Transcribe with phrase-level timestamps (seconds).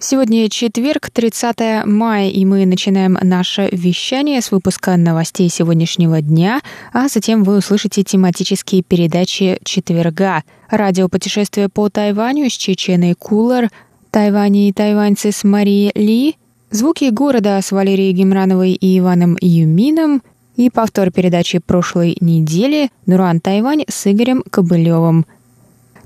[0.00, 6.60] Сегодня четверг, 30 мая, и мы начинаем наше вещание с выпуска новостей сегодняшнего дня,
[6.92, 10.44] а затем вы услышите тематические передачи четверга.
[10.70, 13.70] Радиопутешествие по Тайваню с Чеченой Кулер,
[14.12, 16.36] Тайване и тайваньцы с Марией Ли,
[16.70, 20.22] звуки города с Валерией Гемрановой и Иваном Юмином
[20.54, 25.26] и повтор передачи прошлой недели «Нуран Тайвань» с Игорем Кобылевым–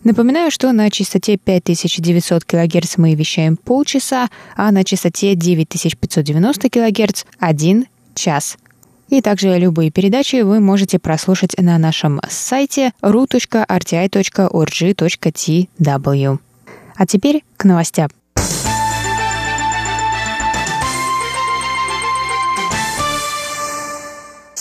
[0.04, 7.86] Напоминаю, что на частоте 5900 кГц мы вещаем полчаса, а на частоте 9590 кГц– один
[8.14, 8.58] час.
[9.08, 13.58] И также любые передачи вы можете прослушать на нашем сайте ru.rti.org.tw.
[16.96, 18.08] А теперь к новостям.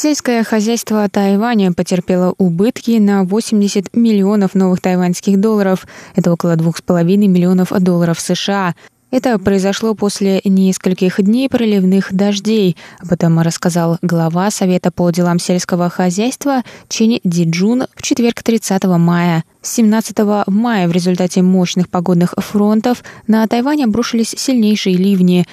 [0.04, 5.86] Сельское хозяйство Тайваня потерпело убытки на 80 миллионов новых тайваньских долларов.
[6.16, 8.74] Это около 2,5 миллионов долларов США.
[9.12, 15.88] Это произошло после нескольких дней проливных дождей, об этом рассказал глава Совета по делам сельского
[15.90, 19.44] хозяйства Чен Диджун в четверг 30 мая.
[19.62, 25.46] 17 мая в результате мощных погодных фронтов на Тайвань обрушились сильнейшие ливни.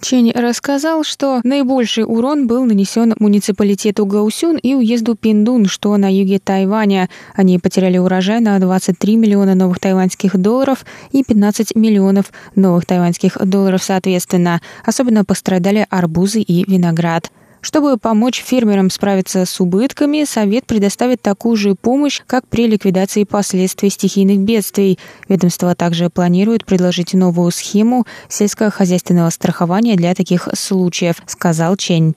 [0.00, 6.38] Чень рассказал, что наибольший урон был нанесен муниципалитету Гаусюн и уезду Пиндун, что на юге
[6.38, 7.10] Тайваня.
[7.34, 13.82] Они потеряли урожай на 23 миллиона новых тайваньских долларов и 15 миллионов новых тайваньских долларов
[13.82, 14.60] соответственно.
[14.84, 17.30] Особенно пострадали арбузы и виноград.
[17.60, 23.90] Чтобы помочь фермерам справиться с убытками, Совет предоставит такую же помощь, как при ликвидации последствий
[23.90, 24.98] стихийных бедствий.
[25.28, 32.14] Ведомство также планирует предложить новую схему сельскохозяйственного страхования для таких случаев, сказал Чень.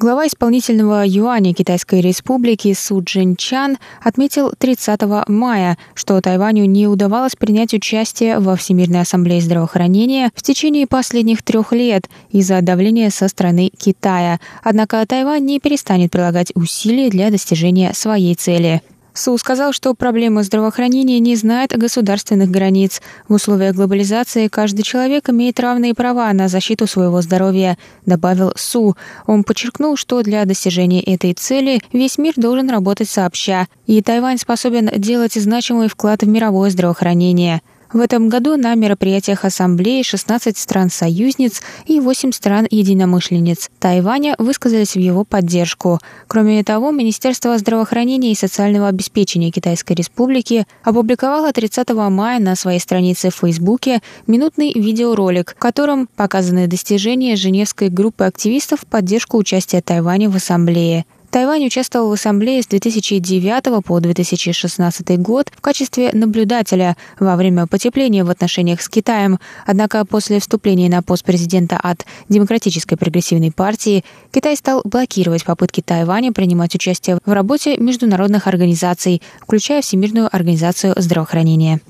[0.00, 7.74] Глава исполнительного юаня Китайской республики Су Чан отметил 30 мая, что Тайваню не удавалось принять
[7.74, 14.40] участие во Всемирной ассамблее здравоохранения в течение последних трех лет из-за давления со стороны Китая.
[14.62, 18.80] Однако Тайвань не перестанет прилагать усилия для достижения своей цели.
[19.14, 23.02] Су сказал, что проблема здравоохранения не знает государственных границ.
[23.28, 27.76] В условиях глобализации каждый человек имеет равные права на защиту своего здоровья,
[28.06, 28.96] добавил Су.
[29.26, 34.90] Он подчеркнул, что для достижения этой цели весь мир должен работать сообща, и Тайвань способен
[34.96, 37.62] делать значимый вклад в мировое здравоохранение.
[37.92, 45.24] В этом году на мероприятиях Ассамблеи 16 стран-союзниц и 8 стран-единомышленниц Тайваня высказались в его
[45.24, 45.98] поддержку.
[46.28, 53.30] Кроме того, Министерство здравоохранения и социального обеспечения Китайской Республики опубликовало 30 мая на своей странице
[53.30, 60.30] в Фейсбуке минутный видеоролик, в котором показаны достижения Женевской группы активистов в поддержку участия Тайваня
[60.30, 61.06] в Ассамблее.
[61.30, 68.24] Тайвань участвовал в ассамблее с 2009 по 2016 год в качестве наблюдателя во время потепления
[68.24, 69.38] в отношениях с Китаем.
[69.64, 76.32] Однако после вступления на пост президента от Демократической прогрессивной партии Китай стал блокировать попытки Тайваня
[76.32, 81.80] принимать участие в работе международных организаций, включая Всемирную организацию здравоохранения.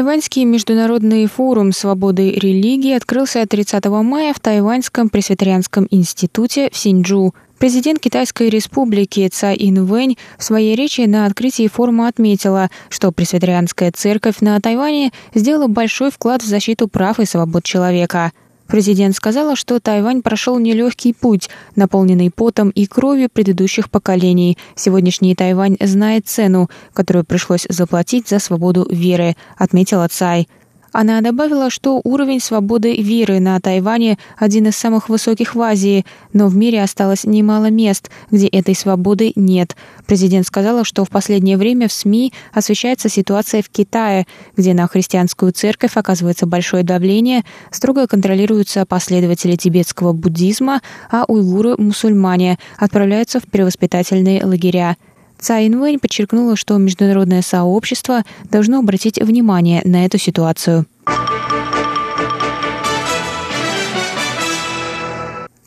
[0.00, 7.34] Тайваньский международный форум свободы религии открылся 30 мая в Тайваньском пресвитерианском институте в Синьчжу.
[7.58, 14.36] Президент Китайской республики Цай Инвэнь в своей речи на открытии форума отметила, что пресвитерианская церковь
[14.40, 18.32] на Тайване сделала большой вклад в защиту прав и свобод человека.
[18.70, 24.56] Президент сказала, что Тайвань прошел нелегкий путь, наполненный потом и кровью предыдущих поколений.
[24.76, 30.46] Сегодняшний Тайвань знает цену, которую пришлось заплатить за свободу веры, отметила Цай.
[30.92, 36.48] Она добавила, что уровень свободы веры на Тайване один из самых высоких в Азии, но
[36.48, 39.76] в мире осталось немало мест, где этой свободы нет.
[40.06, 44.26] Президент сказала, что в последнее время в СМИ освещается ситуация в Китае,
[44.56, 53.38] где на христианскую церковь оказывается большое давление, строго контролируются последователи тибетского буддизма, а уйгуры-мусульмане отправляются
[53.38, 54.96] в перевоспитательные лагеря.
[55.40, 60.86] Цай Инвэнь подчеркнула, что международное сообщество должно обратить внимание на эту ситуацию.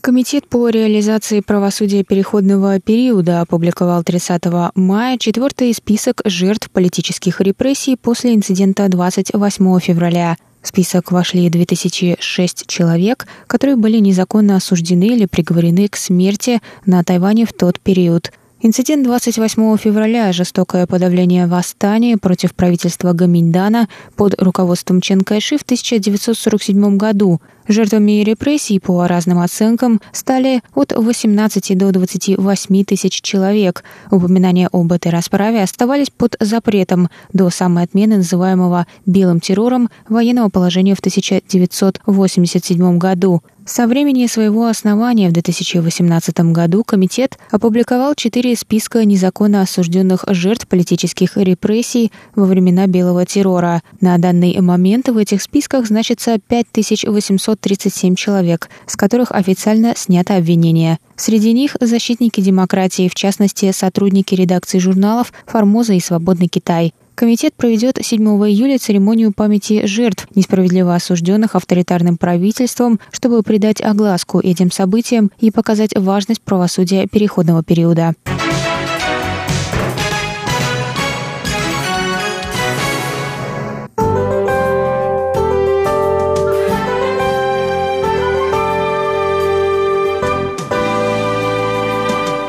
[0.01, 4.43] Комитет по реализации правосудия переходного периода опубликовал 30
[4.75, 10.35] мая четвертый список жертв политических репрессий после инцидента 28 февраля.
[10.61, 17.45] В список вошли 2006 человек, которые были незаконно осуждены или приговорены к смерти на Тайване
[17.45, 18.31] в тот период–
[18.65, 26.95] Инцидент 28 февраля– жестокое подавление восстания против правительства Гаминьдана под руководством Чен Кайши в 1947
[26.95, 27.41] году.
[27.67, 33.83] Жертвами репрессий, по разным оценкам, стали от 18 до 28 тысяч человек.
[34.11, 40.95] Упоминания об этой расправе оставались под запретом до самой отмены называемого «белым террором» военного положения
[40.95, 43.41] в 1987 году.
[43.65, 51.37] Со времени своего основания в 2018 году комитет опубликовал четыре списка незаконно осужденных жертв политических
[51.37, 53.81] репрессий во времена белого террора.
[54.01, 60.99] На данный момент в этих списках значится 5837 человек, с которых официально снято обвинение.
[61.15, 66.93] Среди них защитники демократии, в частности, сотрудники редакций журналов «Формоза» и «Свободный Китай».
[67.15, 74.71] Комитет проведет 7 июля церемонию памяти жертв, несправедливо осужденных авторитарным правительством, чтобы придать огласку этим
[74.71, 78.13] событиям и показать важность правосудия переходного периода.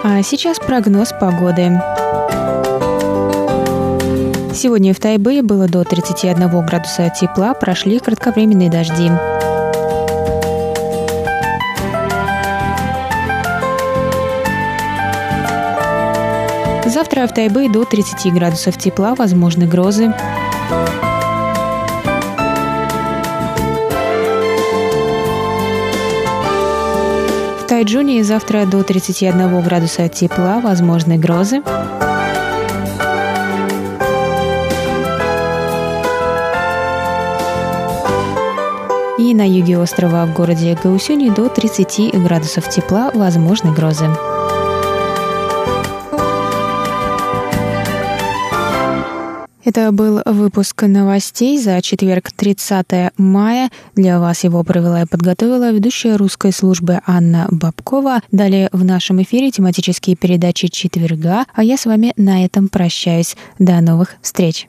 [0.02, 1.78] А сейчас прогноз погоды.
[4.54, 9.10] Сегодня в Тайбэе было до 31 градуса тепла, прошли кратковременные дожди.
[16.86, 20.14] Завтра в Тайбэе до 30 градусов тепла, возможны грозы.
[27.58, 31.62] В Тайджуне завтра до 31 градуса тепла, возможны грозы.
[39.24, 44.06] И на юге острова в городе Гаусюни до 30 градусов тепла, возможны грозы.
[49.64, 53.70] Это был выпуск новостей за четверг, 30 мая.
[53.96, 58.20] Для вас его провела и подготовила ведущая русской службы Анна Бабкова.
[58.30, 63.36] Далее в нашем эфире тематические передачи четверга, а я с вами на этом прощаюсь.
[63.58, 64.68] До новых встреч!